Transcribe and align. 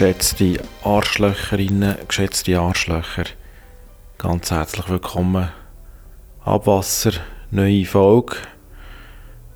Geschätzte 0.00 0.62
Arschlöcherinnen, 0.82 1.94
geschätzte 2.08 2.58
Arschlöcher, 2.58 3.24
ganz 4.16 4.50
herzlich 4.50 4.88
willkommen. 4.88 5.50
Abwasser, 6.42 7.12
neue 7.50 7.84
Folge. 7.84 8.36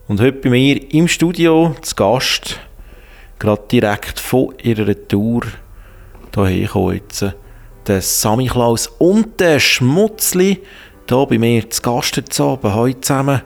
Und 0.06 0.20
heute 0.20 0.40
bei 0.40 0.50
mir 0.50 0.92
im 0.92 1.08
Studio 1.08 1.74
zu 1.80 1.94
Gast, 1.94 2.60
gerade 3.38 3.62
direkt 3.72 4.20
von 4.20 4.52
ihrer 4.62 5.08
Tour, 5.08 5.44
hierher 6.34 6.68
kommen 6.68 6.96
jetzt 6.96 7.24
der 7.86 8.02
Sammy 8.02 8.46
Klaus 8.46 8.88
und 8.98 9.40
der 9.40 9.58
Schmutzli, 9.58 10.60
hier 11.08 11.26
bei 11.26 11.38
mir 11.38 11.70
zu 11.70 11.80
Gast 11.80 12.18
heute 12.18 12.42
Abend, 12.42 12.74
heute 12.74 13.00
zusammen. 13.00 13.40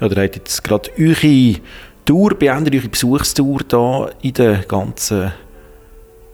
Ja, 0.00 0.06
ihr 0.06 0.22
habt 0.22 0.36
jetzt 0.36 0.62
gerade 0.62 0.88
eure 0.96 1.60
Tour 2.04 2.38
beendet, 2.38 2.76
eure 2.76 2.88
Besuchstour 2.88 3.64
hier 3.68 4.12
in 4.22 4.34
der 4.34 4.58
ganzen 4.58 5.32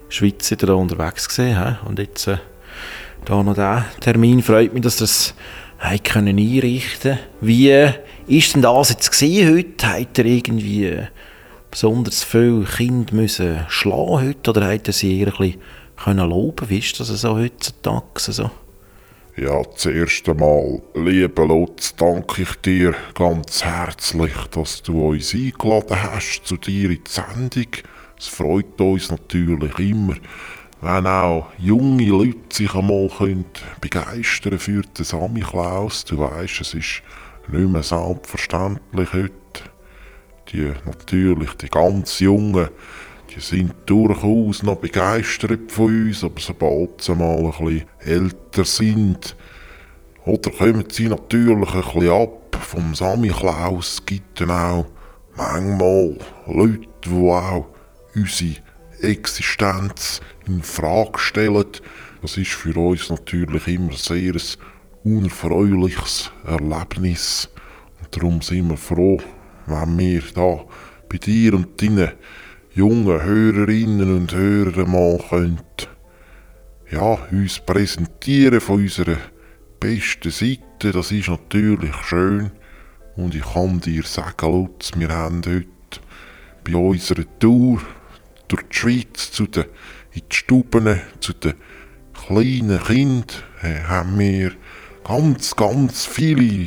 Schweiz 0.08 0.48
da 0.48 0.72
unterwegs 0.74 1.28
gesehen. 1.28 1.78
Und 1.84 1.98
jetzt 1.98 2.26
äh, 2.26 2.38
da 3.24 3.42
noch 3.42 3.54
der 3.54 3.86
Termin. 4.00 4.42
Freut 4.42 4.72
mich, 4.72 4.82
dass 4.82 4.96
das 4.96 5.34
hey, 5.78 5.98
können 5.98 6.38
einrichten 6.38 7.18
Wie 7.40 7.88
ist 8.26 8.54
denn 8.54 8.62
das 8.62 8.90
jetzt 8.90 9.10
gesehen 9.10 9.54
heute? 9.54 9.86
Hat 9.86 10.18
er 10.18 10.24
irgendwie 10.24 11.06
besonders 11.70 12.24
viele 12.24 12.64
Kinder 12.64 13.14
müssen 13.14 13.60
schlagen 13.68 14.28
heute 14.28 14.50
oder 14.50 14.68
hat 14.68 14.86
er 14.88 14.92
sie 14.92 15.20
eher 15.20 15.28
ein 15.28 15.36
bisschen 15.36 15.60
können 15.96 16.28
loben? 16.28 16.68
Wie 16.68 16.78
ist 16.78 16.98
das 17.00 17.08
so 17.08 17.36
heutzutage 17.36 18.32
so? 18.32 18.50
Ja, 19.36 19.62
zuerst 19.76 20.28
einmal, 20.28 20.82
lieber 20.96 21.46
Lutz, 21.46 21.94
danke 21.94 22.42
ich 22.42 22.54
dir 22.56 22.94
ganz 23.14 23.64
herzlich, 23.64 24.32
dass 24.50 24.82
du 24.82 25.10
uns 25.10 25.32
eingeladen 25.32 26.02
hast 26.02 26.40
zu 26.44 26.56
dir 26.56 26.90
in 26.90 27.04
die 27.04 27.10
Sendung. 27.10 27.70
Es 28.18 28.26
freut 28.26 28.80
uns 28.80 29.10
natürlich 29.10 29.78
immer, 29.78 30.16
wenn 30.80 31.06
auch 31.06 31.46
junge 31.58 32.06
Leute 32.06 32.38
sich 32.52 32.74
einmal 32.74 33.10
begeistern 33.80 34.58
für 34.58 34.82
den 34.82 35.04
Sammy 35.04 35.40
Klaus. 35.40 36.04
Du 36.04 36.18
weißt, 36.18 36.60
es 36.60 36.74
ist 36.74 37.02
nicht 37.48 37.68
mehr 37.68 37.82
selbstverständlich 37.82 39.12
heute. 39.12 39.32
Die 40.52 40.72
natürlich, 40.86 41.54
die 41.54 41.68
ganz 41.68 42.20
Jungen, 42.20 42.68
die 43.34 43.40
sind 43.40 43.74
durchaus 43.86 44.62
noch 44.62 44.76
begeistert 44.76 45.70
von 45.70 46.06
uns, 46.06 46.24
aber 46.24 46.40
sobald 46.40 47.02
sie 47.02 47.14
mal 47.14 47.36
ein 47.36 47.50
bisschen 47.50 47.84
älter 48.00 48.64
sind, 48.64 49.36
oder 50.24 50.50
kommen 50.50 50.84
sie 50.90 51.08
natürlich 51.08 51.74
ein 51.74 51.82
bisschen 51.82 52.10
ab 52.10 52.56
vom 52.60 52.94
Sammy 52.94 53.28
Klaus. 53.28 54.02
Gibt 54.04 54.40
dann 54.40 54.50
auch 54.50 54.86
manchmal 55.36 56.18
Leute, 56.46 56.88
die 57.04 57.10
auch 57.10 57.66
unsere 58.18 58.56
Existenz 59.00 60.20
in 60.46 60.62
Frage 60.62 61.18
stellen. 61.18 61.66
Das 62.22 62.36
ist 62.36 62.52
für 62.52 62.76
uns 62.76 63.10
natürlich 63.10 63.68
immer 63.68 63.92
sehr 63.92 64.34
ein 64.34 65.12
unerfreuliches 65.12 66.30
Erlebnis. 66.44 67.48
Und 68.00 68.16
darum 68.16 68.42
sind 68.42 68.68
wir 68.68 68.76
froh, 68.76 69.18
wenn 69.66 69.98
wir 69.98 70.22
da 70.34 70.64
bei 71.08 71.18
dir 71.18 71.54
und 71.54 71.80
deinen 71.80 72.12
jungen 72.74 73.22
Hörerinnen 73.22 74.16
und 74.16 74.34
Hörern 74.34 74.90
mal 74.90 75.18
könnt, 75.28 75.88
ja, 76.90 77.18
uns 77.30 77.60
präsentieren 77.60 78.60
von 78.60 78.82
unserer 78.82 79.18
besten 79.78 80.30
Seite. 80.30 80.92
Das 80.92 81.12
ist 81.12 81.28
natürlich 81.28 81.94
schön. 82.06 82.50
Und 83.16 83.34
ich 83.34 83.42
kann 83.42 83.80
dir 83.80 84.04
sagen, 84.04 84.52
Lutz, 84.52 84.92
wir 84.96 85.08
haben 85.08 85.42
heute 85.44 85.66
bei 86.64 86.76
unserer 86.76 87.24
Tour 87.38 87.80
durch 88.48 88.62
die 88.64 88.76
Schweiz 88.76 89.30
zu 89.30 89.46
den, 89.46 89.64
in 90.12 90.22
die 90.30 90.36
Stuben, 90.36 91.00
zu 91.20 91.32
den 91.32 91.54
kleinen 92.12 92.82
Kindern, 92.82 93.26
äh, 93.62 93.82
haben 93.84 94.18
wir 94.18 94.52
ganz, 95.04 95.54
ganz 95.54 96.06
viele 96.06 96.66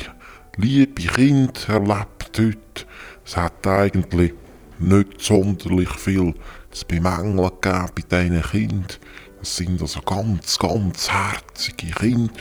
liebe 0.57 1.01
Kinder 1.01 1.53
erlebt 1.67 2.37
heute. 2.37 2.85
Es 3.25 3.37
hat 3.37 3.65
eigentlich 3.67 4.33
nicht 4.79 5.21
sonderlich 5.21 5.89
viel 5.89 6.33
zu 6.71 6.85
bemängeln 6.87 7.51
bei 7.61 7.91
diesen 8.09 8.41
Kindern. 8.41 8.85
Es 9.41 9.57
sind 9.57 9.81
also 9.81 10.01
ganz, 10.01 10.59
ganz 10.59 11.09
herzige 11.09 11.91
Kinder, 11.93 12.33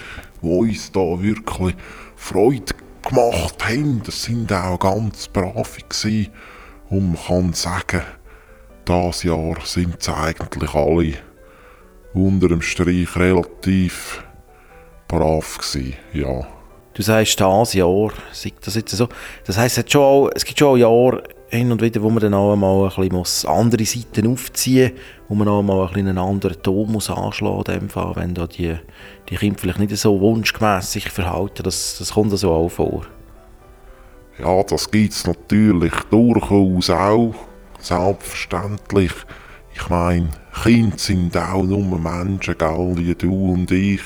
die 0.42 0.46
uns 0.46 0.92
da 0.92 1.22
wirklich 1.22 1.74
Freude 2.16 2.74
gemacht 3.02 3.64
haben. 3.66 4.02
Das 4.04 4.22
sind 4.24 4.52
auch 4.52 4.78
ganz 4.78 5.28
brave 5.28 5.64
gewesen. 5.88 6.28
Und 6.88 7.12
man 7.12 7.22
kann 7.24 7.52
sagen, 7.54 8.02
das 8.90 9.22
Jahr 9.22 9.54
sind 9.62 10.02
sie 10.02 10.12
eigentlich 10.12 10.74
alle 10.74 11.14
unter 12.12 12.48
dem 12.48 12.60
Strich 12.60 13.14
relativ 13.14 14.24
brav 15.06 15.58
gewesen, 15.58 15.94
ja. 16.12 16.44
Du 16.94 17.02
sagst 17.02 17.40
das 17.40 17.74
Jahr, 17.74 18.12
das 18.66 18.74
jetzt 18.74 18.90
so? 18.90 19.08
Das 19.46 19.56
heisst, 19.56 19.78
es, 19.78 19.92
schon 19.92 20.02
auch, 20.02 20.30
es 20.34 20.44
gibt 20.44 20.58
schon 20.58 20.68
auch 20.68 20.76
Jahre 20.76 21.22
hin 21.50 21.70
und 21.70 21.80
wieder, 21.80 22.02
wo 22.02 22.10
man 22.10 22.20
dann 22.20 22.34
auch 22.34 22.56
mal 22.56 22.82
ein 22.82 22.88
bisschen 22.88 23.12
muss 23.12 23.44
andere 23.44 23.84
Seiten 23.84 24.26
aufziehen 24.26 24.92
muss, 24.92 25.02
wo 25.28 25.34
man 25.36 25.46
auch 25.46 25.62
mal 25.62 25.82
ein 25.82 25.92
bisschen 25.92 26.08
einen 26.08 26.18
anderen 26.18 26.60
Ton 26.60 26.90
muss 26.90 27.10
anschlagen 27.10 27.90
muss, 27.94 28.16
wenn 28.16 28.34
da 28.34 28.48
die, 28.48 28.74
die 29.28 29.36
Kinder 29.36 29.58
vielleicht 29.60 29.78
nicht 29.78 29.96
so 29.96 30.20
wunschgemäss 30.20 30.92
sich 30.92 31.08
verhalten. 31.10 31.62
Das, 31.62 31.96
das 31.98 32.14
kommt 32.14 32.32
also 32.32 32.50
auch 32.50 32.68
vor. 32.68 33.06
Ja, 34.40 34.64
das 34.64 34.90
gibt 34.90 35.12
es 35.12 35.26
natürlich 35.28 35.94
durchaus 36.10 36.90
auch 36.90 37.34
selbstverständlich. 37.82 39.12
Ich 39.74 39.88
meine, 39.88 40.28
Kinder 40.62 40.98
sind 40.98 41.36
auch 41.36 41.62
nur 41.62 41.98
Menschen, 41.98 42.58
gell, 42.58 42.92
wie 42.96 43.14
du 43.14 43.52
und 43.52 43.70
ich. 43.70 44.02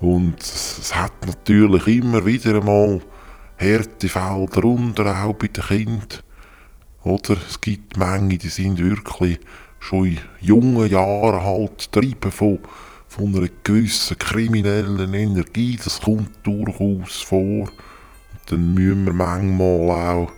Und 0.00 0.40
es 0.40 0.94
hat 0.94 1.12
natürlich 1.26 1.86
immer 1.86 2.24
wieder 2.24 2.56
einmal 2.56 3.00
Härtefälle 3.56 4.46
darunter, 4.50 5.24
auch 5.24 5.34
bei 5.34 5.48
den 5.48 5.62
Kindern. 5.62 6.20
Oder 7.02 7.36
es 7.48 7.60
gibt 7.60 7.96
Mengen, 7.96 8.38
die 8.38 8.48
sind 8.48 8.78
wirklich 8.78 9.38
schon 9.78 10.06
in 10.06 10.18
jungen 10.40 10.90
Jahren 10.90 11.42
halt 11.42 11.90
getrieben 11.92 12.30
von, 12.30 12.58
von 13.08 13.34
einer 13.36 13.48
gewissen 13.62 14.18
kriminellen 14.18 15.12
Energie. 15.12 15.78
Das 15.82 16.00
kommt 16.00 16.30
durchaus 16.42 17.22
vor. 17.22 17.62
Und 17.62 17.70
dann 18.46 18.74
müssen 18.74 19.06
wir 19.06 19.12
manchmal 19.12 19.90
auch 19.90 20.32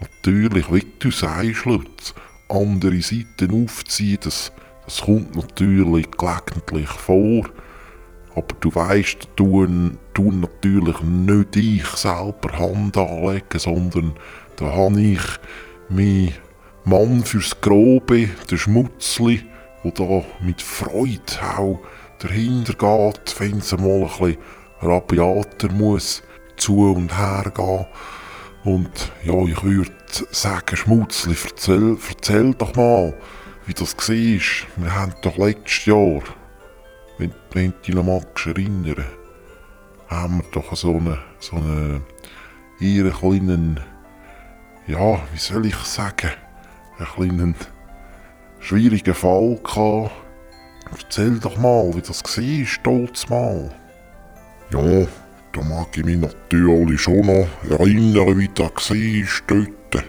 natürlich, 0.00 0.72
wie 0.72 0.86
du 0.98 1.10
sagst, 1.10 1.64
Lutz, 1.64 2.14
andere 2.48 3.00
Seiten 3.00 3.64
aufziehen, 3.64 4.18
das, 4.22 4.52
das 4.84 5.02
kommt 5.02 5.36
natürlich 5.36 6.10
gelegentlich 6.12 6.88
vor. 6.88 7.48
Aber 8.34 8.54
du 8.60 8.74
weißt, 8.74 9.28
tun, 9.36 9.98
tun 10.14 10.40
natürlich 10.40 11.00
nicht 11.00 11.56
ich 11.56 11.86
selber 11.86 12.58
Hand 12.58 12.96
anlegen, 12.96 13.58
sondern 13.58 14.12
da 14.56 14.66
habe 14.66 15.00
ich 15.00 15.20
meinen 15.88 16.34
Mann 16.84 17.24
fürs 17.24 17.60
Grobe, 17.60 18.28
den 18.50 18.58
Schmutzli, 18.58 19.42
der 19.84 19.92
da 19.92 20.24
mit 20.40 20.62
Freude 20.62 21.20
auch 21.56 21.80
dahinter 22.20 22.74
geht, 22.74 23.40
wenn 23.40 23.58
es 23.58 23.72
mal 23.72 24.02
ein 24.02 24.08
bisschen 24.08 24.36
rabiater 24.80 25.72
muss 25.72 26.22
zu 26.56 26.92
und 26.92 27.16
her 27.16 27.50
gehen. 27.54 27.86
Und 28.64 29.12
ja, 29.24 29.34
ich 29.44 29.62
würde 29.62 29.90
sagen, 30.30 30.76
Schmutzli, 30.76 31.34
erzähl, 31.44 31.96
erzähl 32.08 32.54
doch 32.54 32.74
mal, 32.74 33.14
wie 33.66 33.74
das 33.74 33.96
war. 33.96 34.84
Wir 34.84 34.94
haben 34.94 35.14
doch 35.22 35.38
letztes 35.38 35.86
Jahr, 35.86 36.22
wenn, 37.18 37.32
wenn 37.52 37.70
du 37.70 37.78
dich 37.78 37.94
noch 37.94 38.04
magst 38.04 38.46
erinnern, 38.46 39.04
haben 40.08 40.38
wir 40.38 40.44
doch 40.52 40.76
so 40.76 40.96
eine, 40.96 41.18
so 41.38 41.56
eine, 41.56 42.02
ihre 42.80 43.10
kleinen, 43.10 43.80
ja, 44.86 45.20
wie 45.32 45.38
soll 45.38 45.66
ich 45.66 45.76
sagen, 45.76 46.30
einen 46.98 47.06
kleinen 47.06 47.54
schwierigen 48.58 49.14
Fall 49.14 49.58
gehabt. 49.62 50.10
Erzähl 50.98 51.38
doch 51.38 51.56
mal, 51.56 51.94
wie 51.94 52.02
das 52.02 52.22
war, 52.22 52.66
stolz 52.66 53.28
mal. 53.28 53.70
Ja, 54.72 55.06
da 55.52 55.62
mag 55.62 55.96
ich 55.96 56.04
mich 56.04 56.18
natürlich 56.18 57.00
schon 57.00 57.26
noch 57.26 57.48
erinnern, 57.68 58.38
wie 58.38 58.48
das 58.54 58.90
war 58.90 59.26
dort, 59.48 60.08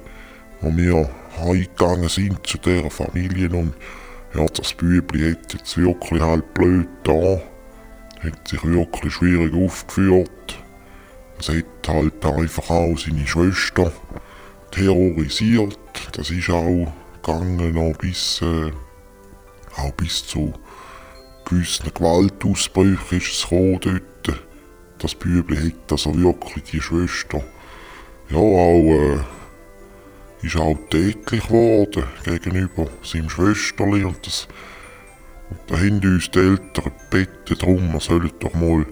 wo 0.61 0.77
wir 0.77 1.09
heimgegangen 1.39 2.09
sind 2.09 2.45
zu 2.45 2.57
dieser 2.57 2.89
Familie 2.89 3.49
und 3.49 3.73
ja, 4.33 4.45
das 4.45 4.73
Bübli 4.73 5.31
hat 5.31 5.53
jetzt 5.53 5.77
wirklich 5.77 6.21
halt 6.21 6.53
blöd 6.53 6.87
da, 7.03 7.41
hat 8.23 8.47
sich 8.47 8.63
wirklich 8.63 9.13
schwierig 9.13 9.53
aufgeführt. 9.53 10.57
Es 11.39 11.49
hat 11.49 11.65
halt 11.87 12.25
einfach 12.25 12.69
auch 12.69 12.97
seine 12.97 13.25
Schwester 13.25 13.91
terrorisiert. 14.69 15.77
Das 16.13 16.29
ist 16.29 16.49
auch 16.49 16.93
gegangen 17.21 17.73
noch 17.73 17.97
bis, 17.97 18.41
äh, 18.41 18.71
auch 19.75 19.91
bis 19.93 20.25
zu 20.25 20.53
gewissen 21.45 21.91
Gewaltausbrüchen 21.93 23.17
ist 23.17 23.33
es 23.33 23.41
gekommen 23.43 23.79
dort 23.81 24.50
das 25.01 25.15
Bübli 25.15 25.57
hat 25.57 25.91
also 25.91 26.15
wirklich 26.15 26.63
die 26.65 26.81
Schwester 26.81 27.43
ja 28.29 28.37
auch 28.37 28.91
äh, 28.91 29.19
ist 30.45 30.55
auch 30.55 30.77
tätlich 30.89 31.47
geworden 31.47 32.03
gegenüber 32.23 32.87
seinem 33.03 33.29
Schwesterli 33.29 34.03
und 34.03 34.25
das 34.25 34.47
Und 35.51 35.59
da 35.67 35.77
haben 35.77 35.99
uns 35.99 36.31
die 36.31 36.39
Eltern 36.39 36.91
gebeten 37.09 37.57
darum, 37.59 37.91
wir 37.91 37.99
sollen 37.99 38.31
doch 38.39 38.53
mal 38.53 38.85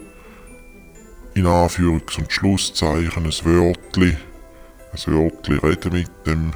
in 1.34 1.46
Anführungs- 1.46 2.18
und 2.18 2.32
Schlusszeichen 2.32 3.24
ein 3.24 3.46
Wörtli, 3.46 4.18
ein 4.92 5.14
Wörtli 5.14 5.56
reden 5.56 5.94
mit 5.94 6.10
dem 6.26 6.52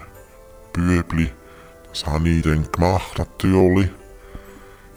Bübli. 0.73 1.29
Das 1.87 2.05
habe 2.05 2.27
ich 2.27 2.41
dann 2.41 2.69
gemacht, 2.69 3.17
natürlich. 3.17 3.89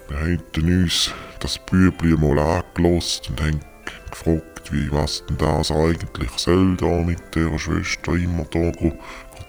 Wir 0.09 0.19
haben 0.19 0.41
uns 0.55 1.13
das 1.39 1.57
Bübli 1.57 2.17
mal 2.17 2.37
angelost 2.37 3.29
und 3.29 3.41
haben 3.41 3.61
gefragt, 4.09 4.71
wie 4.71 4.91
was 4.91 5.23
denn 5.25 5.37
das 5.37 5.71
eigentlich 5.71 6.31
soll, 6.37 6.75
da 6.77 7.01
mit 7.01 7.35
der 7.35 7.57
Schwester 7.57 8.13
immer 8.13 8.45
da 8.45 8.71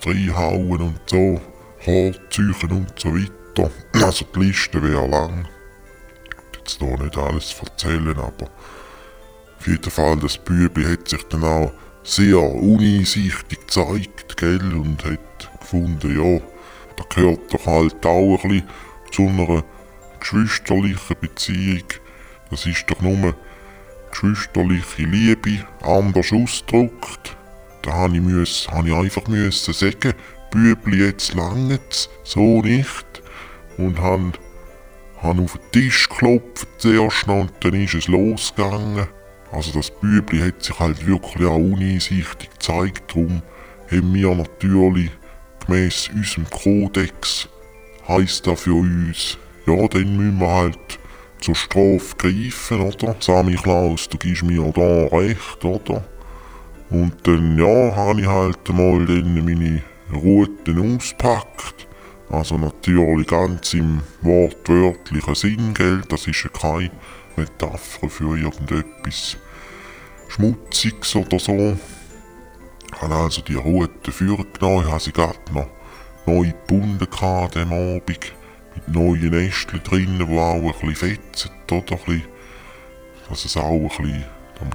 reinhauen 0.04 0.80
und 0.80 1.00
so, 1.06 1.40
Haarzeichen 1.80 2.70
und 2.70 2.98
so 2.98 3.14
weiter. 3.14 3.70
Also 4.04 4.24
die 4.34 4.40
Liste 4.40 4.82
wäre 4.82 5.06
lang. 5.08 5.48
Ich 6.52 6.58
jetzt 6.58 6.78
hier 6.78 6.98
nicht 6.98 7.16
alles 7.16 7.56
erzählen, 7.60 8.16
aber 8.16 8.50
auf 9.58 9.66
jeden 9.66 9.90
Fall, 9.90 10.16
das 10.18 10.38
Bübli 10.38 10.84
hat 10.84 11.08
sich 11.08 11.22
dann 11.24 11.42
auch 11.42 11.72
sehr 12.04 12.40
uneinsichtig 12.40 13.60
gezeigt, 13.60 14.36
gell, 14.36 14.72
und 14.72 15.04
hat 15.04 15.50
gefunden, 15.60 16.16
ja, 16.16 16.40
da 16.96 17.04
gehört 17.12 17.52
doch 17.52 17.66
halt 17.66 18.06
auch 18.06 18.44
ein 18.44 18.50
bisschen 18.50 18.68
zu 19.10 19.22
einer 19.22 19.64
geschwisterlichen 20.20 21.16
Beziehung. 21.20 21.84
Das 22.50 22.66
ist 22.66 22.84
doch 22.88 23.00
nur 23.00 23.34
geschwisterliche 24.10 25.02
Liebe, 25.02 25.64
anders 25.82 26.32
ausgedrückt. 26.32 27.36
Da 27.82 27.92
habe 27.92 28.16
ich, 28.16 28.22
müssen, 28.22 28.70
habe 28.70 28.88
ich 28.88 28.94
einfach 28.94 29.26
müssen 29.28 29.72
sagen, 29.72 30.14
Bübli, 30.50 31.04
jetzt 31.04 31.34
langt's, 31.34 32.08
so 32.24 32.62
nicht. 32.62 33.22
Und 33.76 34.00
han, 34.00 34.32
han 35.22 35.40
auf 35.40 35.52
den 35.52 35.70
Tisch 35.72 36.08
geklopft 36.08 36.68
zuerst 36.78 37.26
noch 37.26 37.40
und 37.40 37.52
dann 37.60 37.74
ist 37.74 37.94
es 37.94 38.08
losgegangen. 38.08 39.06
Also 39.52 39.72
das 39.72 39.90
Bübli 39.90 40.40
hat 40.40 40.62
sich 40.62 40.78
halt 40.78 41.06
wirklich 41.06 41.46
auch 41.46 41.56
uneinsichtig 41.56 42.50
gezeigt, 42.50 43.10
darum 43.10 43.42
haben 43.90 44.14
wir 44.14 44.34
natürlich 44.34 45.10
gemäß 45.64 46.10
unserem 46.14 46.48
Kodex 46.50 47.48
heisst 48.06 48.46
das 48.46 48.62
für 48.62 48.74
uns, 48.74 49.38
ja, 49.66 49.86
dann 49.88 50.16
müssen 50.16 50.40
wir 50.40 50.48
halt 50.48 50.98
zur 51.40 51.54
Strafe 51.54 52.16
greifen, 52.16 52.80
oder? 52.80 53.16
Sami 53.20 53.54
Klaus, 53.56 54.08
du 54.08 54.18
gibst 54.18 54.42
mir 54.42 54.70
da 54.74 55.16
recht, 55.16 55.64
oder? 55.64 56.04
Und 56.90 57.14
dann, 57.24 57.58
ja, 57.58 57.96
habe 57.96 58.20
ich 58.20 58.26
halt 58.26 58.68
mal 58.70 59.04
dann 59.06 59.34
meine 59.34 59.82
Routen 60.12 60.96
auspackt. 60.96 61.86
Also 62.30 62.58
natürlich 62.58 63.26
ganz 63.26 63.74
im 63.74 64.00
wortwörtlichen 64.22 65.34
Sinn, 65.34 65.74
gell? 65.74 66.02
Das 66.08 66.26
ist 66.26 66.44
ja 66.44 66.50
keine 66.50 66.90
Metapher 67.36 68.08
für 68.08 68.36
irgendetwas 68.36 69.36
Schmutziges 70.28 71.16
oder 71.16 71.38
so. 71.38 71.78
Ich 72.94 73.02
habe 73.02 73.14
also 73.14 73.42
die 73.42 73.54
Route 73.54 74.12
vorgenommen, 74.12 74.84
ich 74.84 74.90
habe 74.90 75.00
sie 75.00 75.12
gerade 75.12 75.38
noch 75.52 75.68
neu 76.26 76.46
gebunden 76.46 77.06
an 77.20 77.50
diesem 77.50 77.72
Abend. 77.72 78.32
Mit 78.78 78.94
neuen 78.94 79.30
Nestchen 79.30 79.82
drinnen, 79.82 80.28
die 80.28 80.38
auch 80.38 80.54
ein 80.54 80.62
bisschen 80.62 80.94
fetzen, 80.94 81.50
oder? 81.68 81.78
Ein 81.78 82.04
bisschen, 82.04 82.22
dass 83.28 83.44
es 83.44 83.56
auch 83.56 83.72
ein 83.72 83.88
bisschen, 83.88 84.24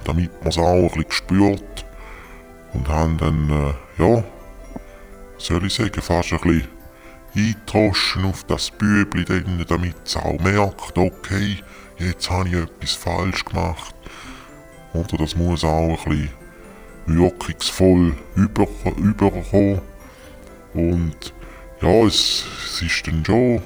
damit 0.04 0.30
man 0.40 0.48
es 0.48 0.58
auch 0.58 0.66
ein 0.66 0.88
bisschen 0.88 1.10
spürt. 1.10 1.86
Und 2.74 2.86
haben 2.88 3.16
dann, 3.16 3.48
äh, 3.48 4.02
ja, 4.02 4.22
soll 5.38 5.64
ich 5.64 5.72
sagen, 5.72 6.02
fast 6.02 6.34
ein 6.34 6.40
bisschen 6.40 6.68
eintroschen 7.34 8.26
auf 8.26 8.44
das 8.44 8.70
Bübli, 8.70 9.24
damit 9.24 9.96
es 10.04 10.16
auch 10.16 10.38
merkt, 10.40 10.98
okay, 10.98 11.56
jetzt 11.98 12.28
habe 12.28 12.48
ich 12.48 12.56
etwas 12.56 12.92
falsch 12.92 13.42
gemacht. 13.46 13.94
Oder 14.92 15.16
das 15.16 15.34
muss 15.34 15.64
auch 15.64 15.98
ein 16.04 16.10
bisschen 16.10 16.30
wirkungsvoll 17.06 18.14
über, 18.36 18.66
überkommen. 18.98 19.80
Und 20.74 21.32
ja, 21.80 22.04
es, 22.04 22.44
es 22.66 22.82
ist 22.82 23.06
dann 23.06 23.24
schon 23.24 23.62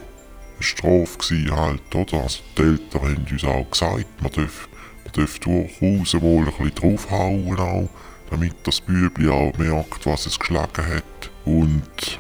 Strafe 0.60 1.19
gewesen 1.19 1.56
halt, 1.56 1.94
oder? 1.94 2.22
Also 2.22 2.40
die 2.56 2.62
Eltern 2.62 3.02
haben 3.02 3.26
uns 3.31 3.44
auch 3.44 3.70
gesagt, 3.70 4.22
man 4.22 4.32
darf, 4.32 4.69
man 5.05 5.12
darf 5.12 5.38
durchaus 5.38 6.14
mal 6.14 6.38
ein 6.38 6.44
bisschen 6.44 6.75
draufhauen 6.75 7.58
auch, 7.58 7.88
damit 8.31 8.55
das 8.64 8.81
Bübli 8.81 9.28
auch 9.28 9.56
merkt, 9.58 10.06
was 10.06 10.26
es 10.26 10.38
geschlagen 10.38 10.87
hat. 10.87 11.31
Und 11.44 12.19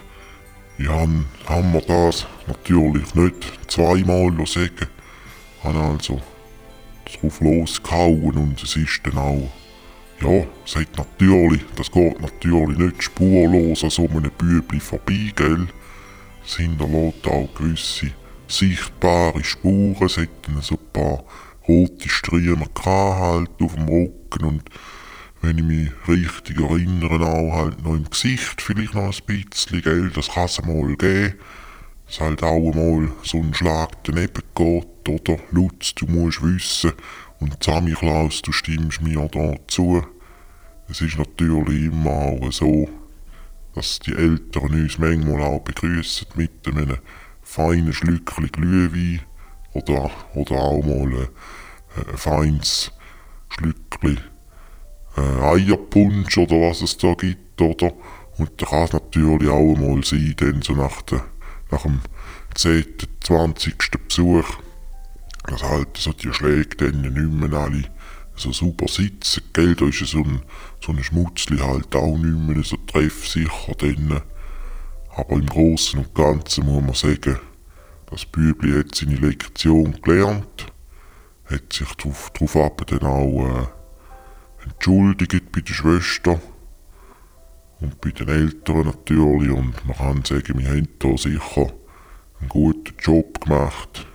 ja, 0.78 1.06
haben 1.46 1.72
wir 1.72 1.80
das 1.82 2.26
natürlich 2.46 3.14
nicht 3.14 3.70
zweimal 3.70 4.32
sagen. 4.46 4.86
Haben 5.62 5.76
also 5.76 6.20
drauf 7.04 7.40
losgehauen 7.40 8.36
und 8.36 8.62
es 8.62 8.76
ist 8.76 9.00
dann 9.04 9.18
auch, 9.18 9.50
ja, 10.20 10.44
es 10.64 10.76
hat 10.76 10.96
natürlich, 10.96 11.62
das 11.76 11.90
geht 11.90 12.20
natürlich 12.20 12.78
nicht 12.78 13.02
spurlos 13.02 13.84
an 13.84 13.90
so 13.90 14.08
einem 14.08 14.30
Bübli 14.36 14.80
vorbei, 14.80 15.32
gell. 15.34 15.68
Es 16.44 16.56
hinterlässt 16.56 17.26
auch 17.26 17.48
gewisse 17.54 18.12
sichtbare 18.48 19.44
Spuren, 19.44 19.96
es 20.06 20.16
hat 20.16 20.28
dann 20.42 20.60
so 20.62 20.74
ein 20.74 20.92
paar 20.92 21.24
rote 21.66 22.08
Striemen 22.08 22.68
halt 22.84 23.50
auf 23.60 23.74
dem 23.74 23.88
Rücken 23.88 24.44
und 24.44 24.62
wenn 25.40 25.58
ich 25.58 25.64
mich 25.64 25.90
richtig 26.08 26.58
erinnere, 26.58 27.26
auch 27.26 27.52
halt 27.52 27.84
noch 27.84 27.94
im 27.94 28.10
Gesicht 28.10 28.60
vielleicht 28.60 28.94
noch 28.94 29.14
ein 29.14 29.24
bisschen, 29.26 29.82
gell, 29.82 30.10
das 30.10 30.30
kann 30.30 30.46
es 30.46 30.60
mal 30.64 30.96
geben, 30.96 31.34
dass 32.06 32.20
halt 32.20 32.42
auch 32.42 32.74
mal 32.74 33.12
so 33.22 33.38
ein 33.38 33.54
Schlag 33.54 34.02
daneben 34.04 34.42
geht, 34.54 35.08
oder? 35.08 35.38
Lutz, 35.52 35.94
du 35.94 36.06
musst 36.06 36.42
wissen, 36.42 36.92
und 37.40 37.62
Sammy 37.62 37.92
Klaus, 37.92 38.42
du 38.42 38.50
stimmst 38.52 39.00
mir 39.00 39.28
da 39.28 39.54
zu. 39.68 40.04
Es 40.88 41.00
ist 41.00 41.18
natürlich 41.18 41.84
immer 41.84 42.10
auch 42.10 42.50
so, 42.50 42.88
dass 43.74 44.00
die 44.00 44.14
Eltern 44.14 44.74
uns 44.74 44.98
manchmal 44.98 45.42
auch 45.42 45.60
begrüßen 45.60 46.26
mit 46.34 46.66
einem 46.66 46.96
feinen 47.48 47.94
Schlückchen 47.94 48.52
Glühwein 48.52 49.22
oder, 49.72 50.10
oder 50.34 50.56
auch 50.56 50.84
mal 50.84 51.06
ein, 51.06 51.28
ein 51.96 52.16
feines 52.18 52.92
Schlückchen 53.48 54.20
äh, 55.16 55.20
Eierpunsch 55.20 56.36
oder 56.36 56.56
was 56.60 56.82
es 56.82 56.98
da 56.98 57.14
gibt, 57.14 57.60
oder? 57.62 57.94
Und 58.36 58.50
da 58.60 58.66
kann 58.66 58.84
es 58.84 58.92
natürlich 58.92 59.48
auch 59.48 59.74
mal 59.76 60.04
sein, 60.04 60.34
dann 60.36 60.60
so 60.60 60.74
nach, 60.74 61.00
der, 61.02 61.24
nach 61.70 61.82
dem 61.82 62.00
10., 62.54 62.84
20. 63.24 63.76
Besuch, 64.06 64.46
dass 65.46 65.62
halt 65.62 65.96
so 65.96 66.12
die 66.12 66.32
Schläge 66.32 66.76
dann 66.76 67.00
nicht 67.00 67.14
mehr 67.14 67.58
alle 67.58 67.84
so 68.36 68.52
super 68.52 68.88
sitzen, 68.88 69.42
gell, 69.54 69.74
da 69.74 69.86
ist 69.86 70.06
so 70.06 70.18
ein, 70.18 70.42
so 70.84 70.92
ein 70.92 71.02
Schmutzli 71.02 71.58
halt 71.58 71.96
auch 71.96 72.16
nicht 72.18 72.38
mehr 72.56 72.62
so 72.62 72.76
treffsicher 72.76 73.74
dann. 73.78 74.20
Aber 75.18 75.34
im 75.34 75.46
Großen 75.46 75.98
und 75.98 76.14
Ganzen 76.14 76.64
muss 76.64 76.80
man 76.80 76.94
sagen, 76.94 77.40
das 78.08 78.24
Bübli 78.24 78.78
hat 78.78 78.94
seine 78.94 79.16
Lektion 79.16 80.00
gelernt, 80.00 80.72
hat 81.46 81.72
sich 81.72 81.92
darauf, 81.94 82.30
dann 82.86 83.02
auch 83.02 83.48
äh, 83.48 84.64
entschuldigt 84.64 85.50
bei 85.50 85.60
der 85.60 85.74
Schwester 85.74 86.40
und 87.80 88.00
bei 88.00 88.10
den 88.12 88.28
Eltern 88.28 88.86
natürlich 88.86 89.50
und 89.50 89.84
man 89.88 89.96
kann 89.96 90.24
sagen, 90.24 90.56
wir 90.56 90.68
haben 90.68 90.88
da 91.00 91.16
sicher 91.16 91.72
einen 92.38 92.48
guten 92.48 92.94
Job 93.00 93.40
gemacht. 93.40 94.06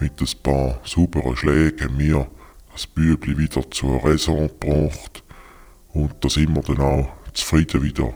Mit 0.00 0.18
ein 0.18 0.42
paar 0.42 0.80
sauberen 0.82 1.36
Schlägen 1.36 1.90
haben 1.90 1.98
wir 1.98 2.26
das 2.72 2.86
Bübli 2.86 3.36
wieder 3.36 3.70
zur 3.70 4.02
Raison 4.02 4.48
gebracht 4.48 5.22
und 5.92 6.14
da 6.22 6.30
sind 6.30 6.54
wir 6.54 6.62
dann 6.62 6.80
auch 6.80 7.08
zufrieden 7.34 7.82
wieder 7.82 8.14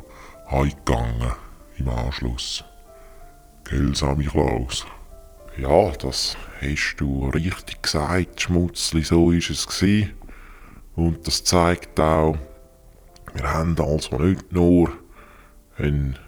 heimgegangen 0.51 1.50
im 1.81 1.89
Anschluss. 1.89 2.65
Gell, 3.65 3.95
Sammy 3.95 4.25
Klaus? 4.25 4.87
Ja, 5.57 5.91
das 5.93 6.37
hast 6.61 6.97
du 6.99 7.29
richtig 7.31 7.83
gesagt, 7.83 8.41
Schmutzli, 8.41 9.03
so 9.03 9.31
ist 9.33 9.51
es 9.51 9.67
gewesen. 9.67 10.13
Und 10.95 11.27
das 11.27 11.45
zeigt 11.45 11.99
auch, 11.99 12.37
wir 13.35 13.53
haben 13.53 13.77
also 13.79 14.19
nicht 14.19 14.53
nur 14.53 14.93
einen 15.79 16.19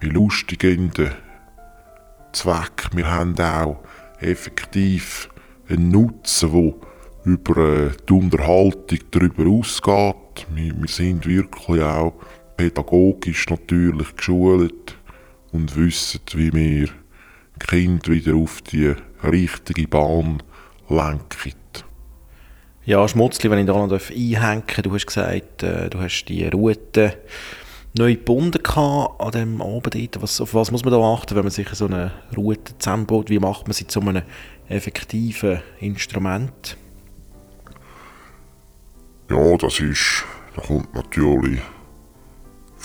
belustigenden 0.00 1.12
Zweck, 2.32 2.90
wir 2.94 3.10
haben 3.10 3.38
auch 3.38 3.82
effektiv 4.20 5.28
einen 5.68 5.90
Nutzen, 5.90 6.52
der 6.52 6.74
über 7.24 7.86
äh, 7.86 7.90
die 8.08 8.12
Unterhaltung 8.12 8.98
darüber 9.10 9.46
ausgeht. 9.46 10.46
Wir, 10.50 10.74
wir 10.76 10.88
sind 10.88 11.26
wirklich 11.26 11.82
auch 11.82 12.14
pädagogisch 12.56 13.48
natürlich 13.48 14.16
geschult 14.16 14.96
und 15.52 15.76
wissen, 15.76 16.20
wie 16.34 16.52
wir 16.52 16.88
Kind 17.58 18.08
wieder 18.08 18.34
auf 18.34 18.62
die 18.62 18.94
richtige 19.22 19.86
Bahn 19.88 20.42
lenken. 20.88 21.54
Ja, 22.86 23.08
Schmutzli, 23.08 23.50
wenn 23.50 23.60
ich 23.60 23.66
da 23.66 23.72
noch 23.72 23.90
einhängen 23.90 24.62
darf, 24.66 24.82
du 24.82 24.92
hast 24.92 25.06
gesagt, 25.06 25.62
äh, 25.62 25.88
du 25.88 26.00
hast 26.00 26.26
die 26.26 26.46
Route 26.48 27.16
neu 27.96 28.14
gebunden 28.14 28.60
an 28.66 29.30
diesem 29.32 29.62
Abend. 29.62 30.20
Was, 30.20 30.38
auf 30.40 30.52
was 30.52 30.70
muss 30.70 30.84
man 30.84 30.92
da 30.92 31.00
achten, 31.00 31.34
wenn 31.34 31.44
man 31.44 31.50
sich 31.50 31.68
so 31.70 31.86
eine 31.86 32.12
Route 32.36 32.76
zusammenbaut? 32.76 33.30
Wie 33.30 33.38
macht 33.38 33.66
man 33.66 33.72
sie 33.72 33.86
zu 33.86 34.00
einem 34.00 34.22
effektiven 34.68 35.62
Instrument? 35.80 36.76
Ja, 39.30 39.56
das 39.56 39.80
ist, 39.80 40.24
da 40.54 40.60
kommt 40.60 40.94
natürlich 40.94 41.60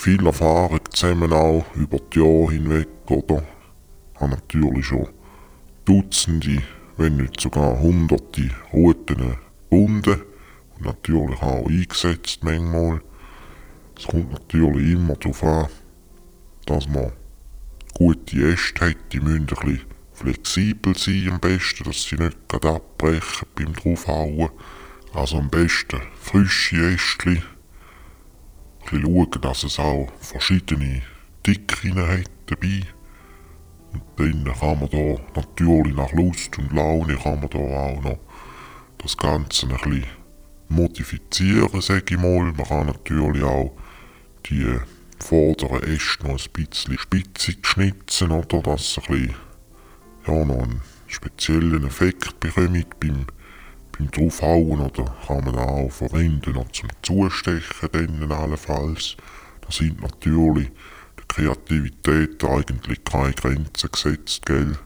viel 0.00 0.26
Erfahrung 0.26 0.80
zusammen 0.94 1.30
auch 1.30 1.66
über 1.74 1.98
die 1.98 2.20
Jahre 2.20 2.52
hinweg, 2.52 2.88
oder? 3.10 3.42
Ich 4.14 4.20
habe 4.20 4.30
natürlich 4.30 4.86
schon 4.86 5.08
Dutzende, 5.84 6.62
wenn 6.96 7.18
nicht 7.18 7.38
sogar 7.38 7.78
Hunderte 7.78 8.50
Routen 8.72 9.36
gebunden 9.68 10.22
und 10.76 10.86
natürlich 10.86 11.42
auch 11.42 11.66
eingesetzt 11.66 12.42
manchmal. 12.42 13.02
Es 13.94 14.06
kommt 14.06 14.32
natürlich 14.32 14.92
immer 14.92 15.16
darauf 15.16 15.44
an, 15.44 15.68
dass 16.64 16.88
man 16.88 17.12
gute 17.92 18.52
Äste 18.52 18.86
hat, 18.86 18.96
die 19.12 19.20
müssen 19.20 19.40
ein 19.40 19.46
bisschen 19.46 19.80
flexibel 20.14 20.96
sein 20.96 21.28
am 21.30 21.40
besten, 21.40 21.84
dass 21.84 22.04
sie 22.04 22.16
nicht 22.16 22.48
gerade 22.48 22.70
abbrechen 22.70 23.48
beim 23.54 23.74
draufhauen. 23.74 24.48
Also 25.12 25.36
am 25.36 25.50
besten 25.50 26.00
frische 26.18 26.94
Ästchen. 26.94 27.42
Ein 28.90 29.02
schauen, 29.02 29.40
dass 29.40 29.62
es 29.64 29.78
auch 29.78 30.08
verschiedene 30.20 31.02
Dicken 31.46 31.96
hat 31.96 32.30
dabei. 32.46 32.82
Und 33.92 34.02
dann 34.16 34.54
kann 34.54 34.80
man 34.80 34.90
da 34.90 35.40
natürlich 35.40 35.94
nach 35.94 36.12
Lust 36.12 36.58
und 36.58 36.72
Laune 36.72 37.16
kann 37.16 37.40
man 37.40 37.50
da 37.50 37.58
auch 37.58 38.02
noch 38.02 38.18
das 38.98 39.16
Ganze 39.16 39.66
ein 39.66 39.72
bisschen 39.72 40.04
modifizieren, 40.68 41.80
sage 41.80 42.14
ich 42.14 42.20
mal. 42.20 42.52
Man 42.52 42.66
kann 42.66 42.86
natürlich 42.86 43.42
auch 43.42 43.72
die 44.46 44.78
vorderen 45.18 45.82
Äste 45.82 46.26
noch 46.26 46.38
ein 46.38 46.52
bisschen 46.52 46.98
spitzig 46.98 47.66
schnitzen, 47.66 48.30
oder? 48.30 48.62
Dass 48.62 48.94
sie 48.94 49.00
ein 49.00 49.06
bisschen, 49.06 49.34
ja, 50.26 50.44
noch 50.44 50.62
einen 50.62 50.82
speziellen 51.06 51.86
Effekt 51.86 52.40
bekommen 52.40 52.84
beim, 53.00 53.26
beim 54.00 54.10
Draufhauen, 54.10 54.80
oder 54.80 55.14
kann 55.26 55.44
man 55.44 55.58
auch 55.58 55.90
verwenden 55.90 56.54
noch 56.54 56.70
zum 56.72 56.88
Zustechen 57.02 57.88
dann 57.92 58.32
allenfalls. 58.32 59.16
Da 59.60 59.70
sind 59.70 60.00
natürlich 60.00 60.70
der 61.16 61.24
Kreativität 61.28 62.42
eigentlich 62.44 63.04
keine 63.04 63.32
Grenzen 63.32 63.90
gesetzt, 63.90 64.46
gell? 64.46 64.76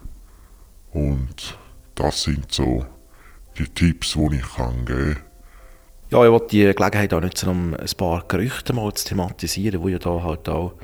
Und 0.92 1.58
das 1.94 2.24
sind 2.24 2.52
so 2.52 2.84
die 3.58 3.68
Tipps, 3.68 4.14
die 4.14 4.36
ich 4.36 4.56
kann 4.56 4.84
geben 4.84 5.14
kann. 5.14 5.22
Ja, 6.10 6.24
ich 6.24 6.30
wollte 6.30 6.48
die 6.48 6.74
Gelegenheit 6.74 7.14
auch 7.14 7.20
nutzen, 7.20 7.48
um 7.48 7.74
ein 7.74 7.96
paar 7.96 8.24
Gerüchte 8.28 8.72
mal 8.72 8.92
zu 8.94 9.06
thematisieren, 9.06 9.82
die 9.84 9.92
ja 9.92 9.98
da 9.98 10.22
halt 10.22 10.48
auch 10.48 10.74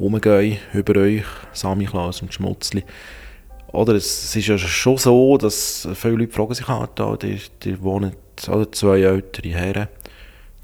rumgehen 0.00 0.58
über 0.72 1.00
euch, 1.00 1.24
Sami 1.52 1.86
Klaus 1.86 2.22
und 2.22 2.34
Schmutzli. 2.34 2.84
Oder 3.72 3.94
es 3.94 4.34
ist 4.34 4.46
ja 4.46 4.56
schon 4.56 4.96
so, 4.96 5.36
dass 5.36 5.86
viele 5.94 6.14
Leute 6.14 6.32
fragen 6.32 6.54
sich 6.54 6.68
halt 6.68 6.90
da, 6.94 7.16
die, 7.16 7.40
die 7.62 7.80
wohnen, 7.82 8.12
oder 8.48 8.70
zwei 8.72 9.00
ältere 9.00 9.50
Herren, 9.50 9.88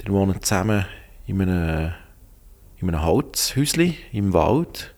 die 0.00 0.10
wohnen 0.10 0.42
zusammen 0.42 0.86
in 1.26 1.42
einem, 1.42 1.92
in 2.80 2.88
einem 2.88 3.04
Holzhäuschen 3.04 3.94
im 4.12 4.32
Wald. 4.32 4.94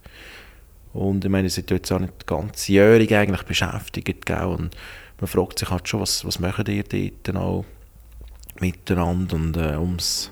Und 0.92 1.24
ich 1.24 1.30
meine, 1.30 1.48
sie 1.48 1.56
sind 1.56 1.70
jetzt 1.70 1.92
auch 1.92 1.98
nicht 1.98 2.26
ganzjährig 2.26 3.14
eigentlich 3.14 3.42
beschäftigt, 3.42 4.24
gell? 4.24 4.44
Und 4.44 4.76
man 5.20 5.28
fragt 5.28 5.58
sich 5.58 5.70
halt 5.70 5.88
schon, 5.88 6.00
was, 6.00 6.24
was 6.24 6.38
machen 6.38 6.64
die 6.64 7.12
dort 7.22 7.36
auch 7.36 7.64
miteinander 8.60 9.36
und 9.36 9.56
äh, 9.56 9.76
um 9.76 9.96
es 9.96 10.30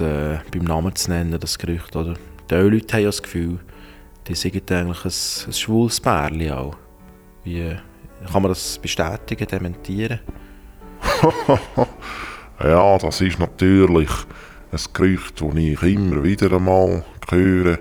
äh, 0.00 0.38
beim 0.52 0.64
Namen 0.64 0.94
zu 0.94 1.10
nennen, 1.10 1.38
das 1.38 1.58
Gerücht, 1.58 1.96
oder? 1.96 2.14
Die 2.50 2.54
Leute 2.54 2.94
haben 2.94 3.02
ja 3.02 3.08
das 3.08 3.22
Gefühl, 3.22 3.58
die 4.30 4.36
sind 4.36 4.70
eigentlich 4.70 5.04
ein, 5.04 5.46
ein 5.46 5.52
schwules 5.52 6.00
Pärchen 6.00 6.52
auch. 6.52 6.76
Wie, 7.44 7.76
kann 8.30 8.42
man 8.42 8.50
das 8.50 8.78
bestätigen, 8.78 9.46
dementieren? 9.46 10.20
ja, 12.62 12.98
das 12.98 13.20
ist 13.20 13.38
natürlich 13.38 14.10
ein 14.70 14.80
Gerücht, 14.92 15.40
das 15.40 15.54
ich 15.54 15.82
immer 15.82 16.22
wieder 16.22 16.52
einmal 16.52 17.04
höre. 17.28 17.78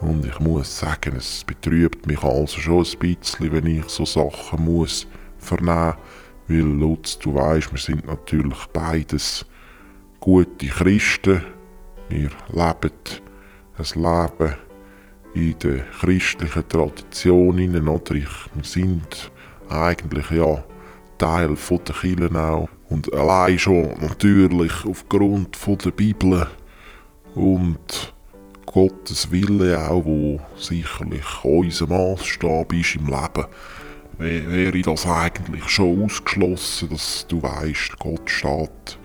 Und 0.00 0.24
ich 0.24 0.38
muss 0.40 0.78
sagen, 0.78 1.16
es 1.16 1.44
betrübt 1.44 2.06
mich 2.06 2.22
also 2.22 2.58
schon 2.58 2.84
ein 2.84 2.98
bisschen, 2.98 3.52
wenn 3.52 3.66
ich 3.66 3.88
so 3.88 4.04
Sachen 4.04 4.64
muss 4.64 5.06
vernehmen 5.38 5.86
muss 5.86 5.96
weil 6.48 6.58
Lutz, 6.58 7.18
du 7.18 7.34
weißt, 7.34 7.72
wir 7.72 7.78
sind 7.78 8.06
natürlich 8.06 8.66
beides 8.72 9.46
gute 10.20 10.66
Christen. 10.66 11.42
Wir 12.08 12.30
leben 12.48 12.92
ein 13.78 14.02
Leben 14.02 14.54
in 15.34 15.58
der 15.58 15.80
christlichen 16.00 16.68
Tradition 16.68 17.58
hinein, 17.58 17.88
oder? 17.88 18.14
Ich, 18.14 18.28
wir 18.54 18.64
sind 18.64 19.30
eigentlich 19.68 20.30
ja 20.30 20.62
Teil 21.18 21.56
von 21.56 21.80
der 21.86 21.94
Kirche 21.94 22.38
auch. 22.38 22.68
Und 22.88 23.12
allein 23.14 23.58
schon 23.58 23.94
natürlich 24.00 24.72
aufgrund 24.84 25.56
von 25.56 25.78
der 25.78 25.92
Bibel 25.92 26.46
und 27.34 28.14
Gottes 28.66 29.30
Wille 29.30 29.78
auch, 29.88 30.04
wo 30.04 30.40
sicherlich 30.56 31.44
unser 31.44 31.86
Maßstab 31.86 32.72
ist 32.72 32.96
im 32.96 33.06
Leben 33.06 33.46
wäre 34.18 34.82
das 34.82 35.06
eigentlich 35.06 35.68
schon 35.68 36.04
ausgeschlossen, 36.04 36.90
dass 36.90 37.26
du 37.28 37.42
weißt, 37.42 37.98
Gott 37.98 38.28
steht 38.30 38.98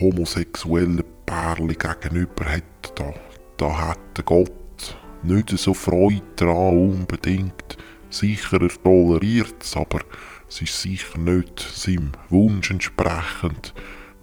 homosexuellen 0.00 1.02
Pärchen 1.24 1.68
gegenüber 1.68 2.44
hat, 2.44 2.92
da, 2.96 3.14
da 3.56 3.88
hat 3.88 4.24
Gott 4.24 4.96
nicht 5.22 5.50
so 5.50 5.74
Freude 5.74 6.22
daran 6.36 6.90
unbedingt. 6.90 7.76
Sicher 8.10 8.62
er 8.62 8.68
toleriert 8.68 9.56
es, 9.60 9.76
aber 9.76 10.00
es 10.48 10.62
ist 10.62 10.80
sicher 10.80 11.18
nicht 11.18 11.60
seinem 11.60 12.12
Wunsch 12.30 12.70
entsprechend, 12.70 13.74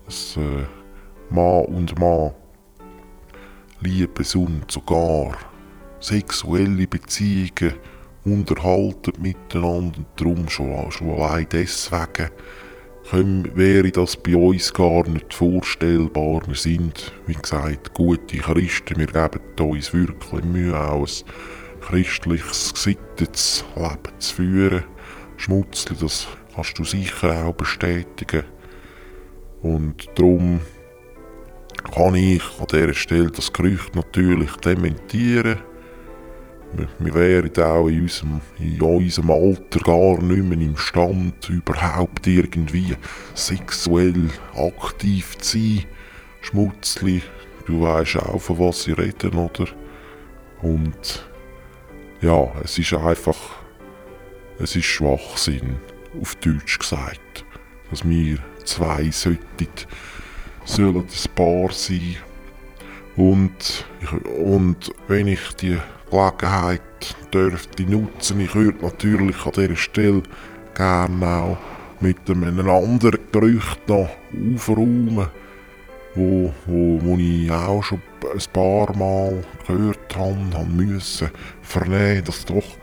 dass 0.05 0.37
äh, 0.37 0.65
Mann 1.29 1.65
und 1.65 1.99
Mann 1.99 2.31
Liebes 3.81 4.35
und 4.35 4.71
sogar 4.71 5.37
sexuelle 5.99 6.87
Beziehungen 6.87 7.73
unterhalten 8.23 9.21
miteinander 9.21 9.97
und 9.97 10.05
darum 10.15 10.47
schon, 10.47 10.91
schon 10.91 11.09
allein 11.09 11.47
deswegen 11.51 12.29
wäre 13.11 13.91
das 13.91 14.15
bei 14.17 14.35
uns 14.35 14.73
gar 14.73 15.07
nicht 15.07 15.33
vorstellbar. 15.33 16.41
Wir 16.47 16.55
sind, 16.55 17.11
wie 17.27 17.33
gesagt, 17.33 17.93
gute 17.93 18.37
Christen, 18.37 18.97
wir 18.97 19.07
geben 19.07 19.41
uns 19.57 19.93
wirklich 19.93 20.43
Mühe, 20.43 20.79
auch 20.79 21.05
ein 21.05 21.81
christliches, 21.81 22.73
gesittetes 22.73 23.65
Leben 23.75 24.19
zu 24.19 24.35
führen. 24.35 24.83
Schmutzli, 25.37 25.95
das 25.99 26.27
kannst 26.55 26.79
du 26.79 26.83
sicher 26.83 27.45
auch 27.45 27.53
bestätigen. 27.53 28.43
Und 29.61 30.07
darum 30.15 30.61
kann 31.93 32.15
ich 32.15 32.43
an 32.59 32.67
dieser 32.71 32.93
Stelle 32.93 33.31
das 33.31 33.51
Gerücht 33.51 33.95
natürlich 33.95 34.51
dementieren. 34.57 35.59
Wir 36.99 37.13
wären 37.13 37.63
auch 37.63 37.87
in 37.87 38.01
unserem, 38.01 38.41
in 38.59 38.81
unserem 38.81 39.31
Alter 39.31 39.79
gar 39.79 40.21
nicht 40.21 40.43
mehr 40.43 40.59
imstand, 40.59 41.49
überhaupt 41.49 42.25
irgendwie 42.25 42.95
sexuell 43.35 44.29
aktiv 44.55 45.37
zu 45.37 45.57
sein. 45.57 45.85
Schmutzli, 46.41 47.21
du 47.67 47.81
weißt 47.81 48.17
auch, 48.17 48.39
von 48.39 48.59
was 48.59 48.83
sie 48.83 48.93
reden, 48.93 49.35
oder? 49.35 49.67
Und 50.61 51.27
ja, 52.21 52.51
es 52.63 52.77
ist 52.79 52.93
einfach, 52.93 53.37
es 54.59 54.75
ist 54.75 54.85
Schwachsinn, 54.85 55.77
auf 56.21 56.35
Deutsch 56.35 56.79
gesagt, 56.79 57.45
dass 57.89 58.07
wir 58.07 58.37
zwei 58.63 59.09
sollten, 59.11 59.67
sollen 60.65 60.97
ein 60.97 61.35
Paar 61.35 61.71
sein. 61.71 62.15
Und, 63.15 63.85
und 64.39 64.91
wenn 65.07 65.27
ich 65.27 65.53
die 65.59 65.77
Gelegenheit 66.13 66.81
dürfte 67.33 67.83
nutzen. 67.83 68.39
Ich 68.39 68.53
würde 68.53 68.85
natürlich 68.85 69.45
an 69.45 69.51
dieser 69.53 69.75
Stelle 69.75 70.23
gerne 70.75 71.27
auch 71.27 71.57
mit 71.99 72.29
einem 72.29 72.69
anderen 72.69 73.19
Gerücht 73.31 73.87
noch 73.87 74.09
aufräumen, 74.55 75.27
wo, 76.15 76.53
wo, 76.67 76.99
wo 77.01 77.17
ich 77.17 77.49
auch 77.51 77.81
schon 77.81 78.01
ein 78.23 78.53
paar 78.53 78.95
Mal 78.95 79.43
gehört 79.65 80.15
habe, 80.15 80.37
haben 80.53 80.75
müssen 80.75 81.31
vernehmen, 81.61 82.23
dass 82.25 82.45
doch 82.45 82.77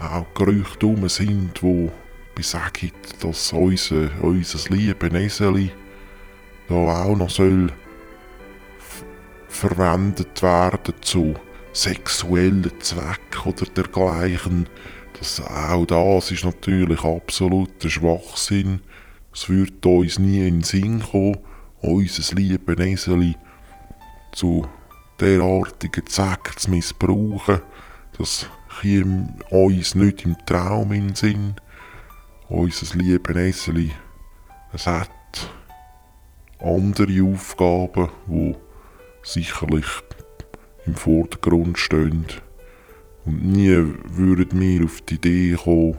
auch 0.00 0.26
Gerüchte 0.34 0.86
herum 0.88 1.08
sind, 1.08 1.60
die 1.62 1.90
besagen, 2.34 2.92
dass 3.20 3.52
unser, 3.52 4.10
unser 4.20 4.74
liebes 4.74 5.12
Eseli 5.12 5.70
da 6.68 6.74
auch 6.74 7.16
noch 7.16 7.30
soll 7.30 7.70
verwendet 9.48 10.42
werden 10.42 10.94
zu 11.02 11.34
sexuellen 11.72 12.70
Zweck 12.80 13.46
oder 13.46 13.66
dergleichen. 13.66 14.68
Das, 15.18 15.40
auch 15.40 15.86
das 15.86 16.30
ist 16.30 16.44
natürlich 16.44 17.04
absoluter 17.04 17.88
Schwachsinn. 17.88 18.80
Es 19.32 19.48
würde 19.48 19.88
uns 19.88 20.18
nie 20.18 20.46
in 20.46 20.56
den 20.56 20.62
Sinn 20.62 21.02
kommen, 21.02 21.38
unser 21.80 22.34
liebes 22.34 22.78
Eseli 22.78 23.36
zu 24.32 24.66
derartigen 25.20 26.06
Zweck 26.06 26.58
zu 26.58 26.70
missbrauchen. 26.70 27.60
Das 28.18 28.46
käme 28.80 29.34
uns 29.50 29.94
nicht 29.94 30.24
im 30.24 30.36
Traum 30.46 30.92
in 30.92 31.08
den 31.08 31.14
Sinn. 31.14 31.54
unser 32.48 32.96
lieben 32.96 33.36
Eseli, 33.36 33.92
es 34.72 34.86
hat 34.86 35.10
andere 36.60 37.22
Aufgaben, 37.22 38.10
die 38.26 38.54
sicherlich 39.22 39.86
im 40.86 40.94
Vordergrund 40.94 41.78
stehen. 41.78 42.26
Und 43.24 43.44
nie 43.44 43.76
würden 44.04 44.60
wir 44.60 44.84
auf 44.84 45.00
die 45.02 45.14
Idee 45.14 45.56
kommen, 45.62 45.98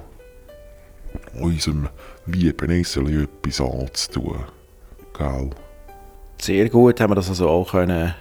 unserem 1.39 1.89
lieben 2.25 2.69
Eseli 2.69 3.23
etwas 3.23 3.61
anzutun. 3.61 4.43
Gell? 5.17 5.49
Sehr 6.41 6.69
gut 6.69 6.99
haben 6.99 7.11
wir 7.11 7.15
das 7.15 7.29
also 7.29 7.49
auch 7.49 7.71
können 7.71 8.13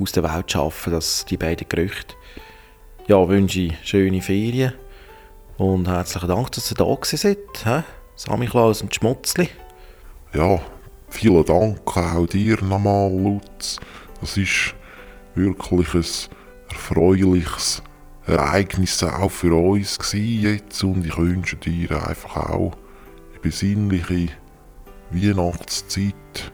aus 0.00 0.12
der 0.12 0.24
Welt 0.24 0.50
schaffen, 0.50 0.92
dass 0.92 1.24
die 1.24 1.36
beiden 1.36 1.68
Gerüchte. 1.68 2.14
Ja, 3.06 3.28
wünsche 3.28 3.60
ich 3.60 3.74
schöne 3.84 4.22
Ferien 4.22 4.72
und 5.58 5.86
herzlichen 5.86 6.28
Dank, 6.28 6.50
dass 6.52 6.72
ihr 6.72 6.76
da 6.76 6.92
gewesen 6.92 7.16
seid. 7.16 7.38
He? 7.64 7.82
Sammy 8.16 8.46
Klaus 8.46 8.82
und 8.82 8.94
Schmutzli. 8.94 9.48
Ja, 10.32 10.60
vielen 11.08 11.44
Dank 11.44 11.96
auch 11.96 12.26
dir 12.26 12.60
nochmal, 12.62 13.12
Lutz. 13.12 13.78
Das 14.20 14.36
ist 14.36 14.74
wirklich 15.34 15.94
ein 15.94 16.04
erfreuliches 16.70 17.82
Ereignis 18.26 19.02
auch 19.02 19.30
für 19.30 19.54
uns 19.54 19.98
jetzt 20.12 20.82
und 20.82 21.04
ich 21.06 21.16
wünsche 21.16 21.56
dir 21.56 22.08
einfach 22.08 22.36
auch 22.36 22.72
eine 23.30 23.40
besinnliche 23.42 24.32
Weihnachtszeit 25.10 26.52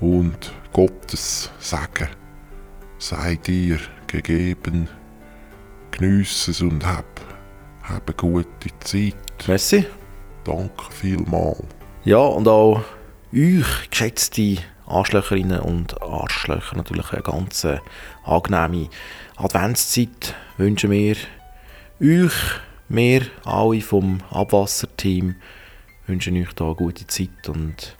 und 0.00 0.52
Gottes 0.72 1.50
Segen 1.58 2.08
sei 3.00 3.36
dir 3.36 3.78
gegeben. 4.06 4.88
Geniesse 5.90 6.52
es 6.52 6.60
und 6.60 6.86
hab, 6.86 7.04
hab 7.82 8.06
eine 8.06 8.16
gute 8.16 8.78
Zeit. 8.80 9.14
Merci. 9.46 9.86
Danke 10.44 10.84
vielmals. 10.90 11.64
Ja, 12.04 12.18
und 12.18 12.46
auch 12.48 12.82
euch, 13.32 13.90
geschätzte 13.90 14.58
Arschlöcherinnen 14.90 15.60
und 15.60 16.02
Arschlöcher, 16.02 16.76
natürlich 16.76 17.12
eine 17.12 17.22
ganz 17.22 17.66
angenehme 18.24 18.88
Adventszeit 19.36 20.34
wünschen 20.58 20.90
wir 20.90 21.16
euch, 22.02 22.34
wir 22.88 23.22
alle 23.44 23.80
vom 23.80 24.20
Abwasserteam, 24.30 25.36
wünschen 26.06 26.36
euch 26.36 26.52
da 26.54 26.66
eine 26.66 26.74
gute 26.74 27.06
Zeit 27.06 27.48
und 27.48 27.96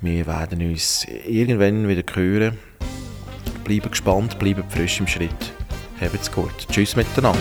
wir 0.00 0.26
werden 0.26 0.62
uns 0.62 1.06
irgendwann 1.26 1.88
wieder 1.88 2.02
hören. 2.14 2.58
Bleibt 3.64 3.90
gespannt, 3.90 4.38
bleibt 4.38 4.72
frisch 4.72 5.00
im 5.00 5.06
Schritt. 5.06 5.52
Habt's 6.00 6.30
gut. 6.30 6.54
Tschüss 6.70 6.96
miteinander. 6.96 7.38